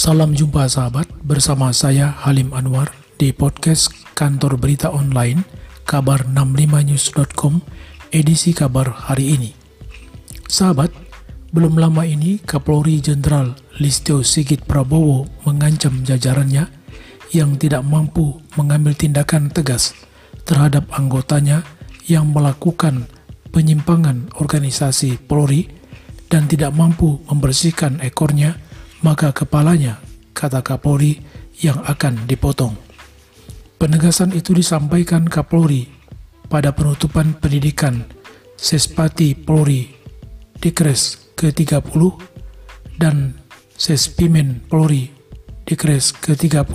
[0.00, 2.88] Salam jumpa sahabat bersama saya Halim Anwar
[3.20, 5.44] di podcast kantor berita online
[5.84, 7.60] kabar 65news.com
[8.08, 9.52] edisi kabar hari ini.
[10.48, 10.88] Sahabat,
[11.52, 16.72] belum lama ini Kapolri Jenderal Listio Sigit Prabowo mengancam jajarannya
[17.36, 19.92] yang tidak mampu mengambil tindakan tegas
[20.48, 21.60] terhadap anggotanya
[22.08, 23.04] yang melakukan
[23.52, 25.68] penyimpangan organisasi Polri
[26.32, 28.56] dan tidak mampu membersihkan ekornya
[29.00, 30.00] maka kepalanya,
[30.36, 31.20] kata Kapolri,
[31.60, 32.76] yang akan dipotong.
[33.80, 35.88] Penegasan itu disampaikan Kapolri
[36.48, 38.04] pada penutupan pendidikan
[38.60, 39.88] Sespati Polri
[40.60, 42.00] Dikres ke-30
[43.00, 43.40] dan
[43.72, 45.08] Sespimen Polri
[45.64, 46.68] Dikres ke-31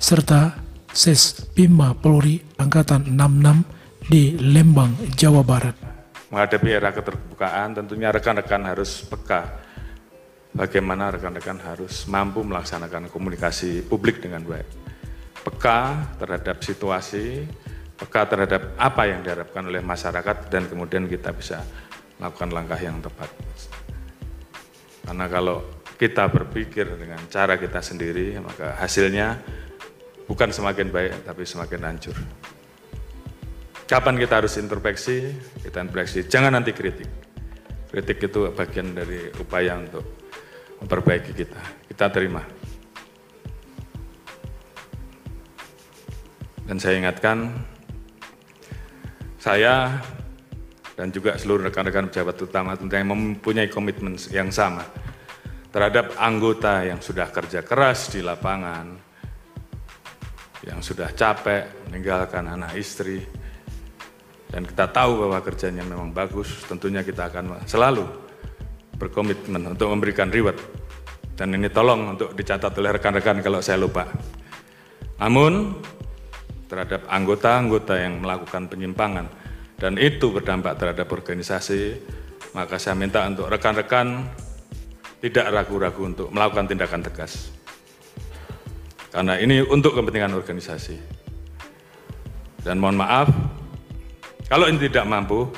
[0.00, 0.56] serta
[0.92, 5.76] Sespima Polri Angkatan 66 di Lembang, Jawa Barat.
[6.32, 9.61] Menghadapi era keterbukaan tentunya rekan-rekan harus peka
[10.52, 14.68] bagaimana rekan-rekan harus mampu melaksanakan komunikasi publik dengan baik.
[15.42, 15.80] Peka
[16.22, 17.42] terhadap situasi,
[17.98, 21.64] peka terhadap apa yang diharapkan oleh masyarakat dan kemudian kita bisa
[22.20, 23.30] melakukan langkah yang tepat.
[25.02, 25.66] Karena kalau
[25.98, 29.42] kita berpikir dengan cara kita sendiri, maka hasilnya
[30.30, 32.16] bukan semakin baik, tapi semakin hancur.
[33.90, 35.34] Kapan kita harus introspeksi?
[35.58, 37.10] Kita introspeksi, jangan nanti kritik.
[37.90, 40.21] Kritik itu bagian dari upaya untuk
[40.82, 41.62] memperbaiki kita.
[41.86, 42.42] Kita terima.
[46.66, 47.50] Dan saya ingatkan,
[49.38, 49.98] saya
[50.94, 54.86] dan juga seluruh rekan-rekan pejabat utama tentunya mempunyai komitmen yang sama
[55.72, 58.92] terhadap anggota yang sudah kerja keras di lapangan,
[60.68, 63.24] yang sudah capek meninggalkan anak istri,
[64.52, 68.04] dan kita tahu bahwa kerjanya memang bagus, tentunya kita akan selalu
[69.02, 70.54] berkomitmen untuk memberikan reward.
[71.34, 74.06] Dan ini tolong untuk dicatat oleh rekan-rekan kalau saya lupa.
[75.18, 75.74] Namun,
[76.70, 79.26] terhadap anggota-anggota yang melakukan penyimpangan,
[79.82, 81.98] dan itu berdampak terhadap organisasi,
[82.54, 84.30] maka saya minta untuk rekan-rekan
[85.18, 87.50] tidak ragu-ragu untuk melakukan tindakan tegas.
[89.10, 90.96] Karena ini untuk kepentingan organisasi.
[92.62, 93.26] Dan mohon maaf,
[94.46, 95.50] kalau ini tidak mampu,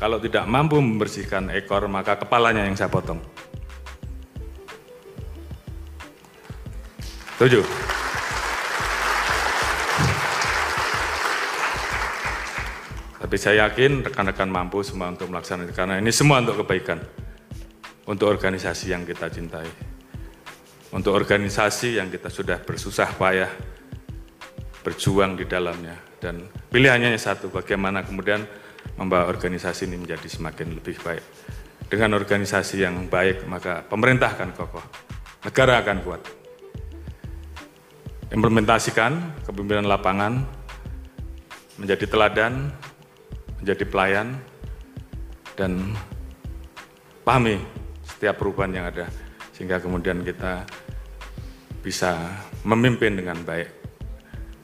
[0.00, 3.20] kalau tidak mampu membersihkan ekor, maka kepalanya yang saya potong.
[7.36, 7.60] Tujuh.
[13.20, 17.04] Tapi saya yakin rekan-rekan mampu semua untuk melaksanakan karena ini semua untuk kebaikan.
[18.08, 19.68] Untuk organisasi yang kita cintai.
[20.96, 23.52] Untuk organisasi yang kita sudah bersusah payah
[24.80, 25.94] berjuang di dalamnya.
[26.16, 28.48] Dan pilihannya satu, bagaimana kemudian
[29.00, 31.24] membawa organisasi ini menjadi semakin lebih baik.
[31.88, 34.84] Dengan organisasi yang baik, maka pemerintah akan kokoh,
[35.42, 36.22] negara akan kuat.
[38.30, 40.44] Implementasikan kepemimpinan lapangan
[41.80, 42.70] menjadi teladan,
[43.58, 44.38] menjadi pelayan,
[45.58, 45.96] dan
[47.26, 47.58] pahami
[48.06, 49.10] setiap perubahan yang ada,
[49.56, 50.62] sehingga kemudian kita
[51.82, 52.14] bisa
[52.62, 53.66] memimpin dengan baik,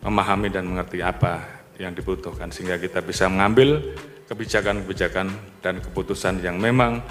[0.05, 1.43] memahami dan mengerti apa
[1.81, 3.83] yang dibutuhkan, sehingga kita bisa mengambil
[4.27, 5.31] kebijakan-kebijakan
[5.63, 7.03] dan keputusan yang memang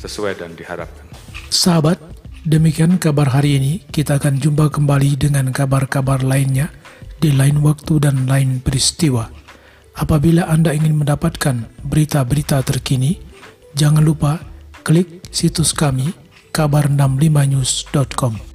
[0.00, 1.06] sesuai dan diharapkan.
[1.52, 2.00] Sahabat,
[2.42, 3.72] demikian kabar hari ini.
[3.88, 6.72] Kita akan jumpa kembali dengan kabar-kabar lainnya
[7.20, 9.30] di lain waktu dan lain peristiwa.
[9.94, 13.22] Apabila Anda ingin mendapatkan berita-berita terkini,
[13.78, 14.42] jangan lupa
[14.82, 16.10] klik situs kami
[16.50, 18.53] kabar65news.com.